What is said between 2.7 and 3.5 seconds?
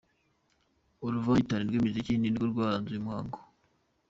uyu muhango.